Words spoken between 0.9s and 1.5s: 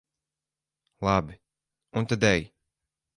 Labi,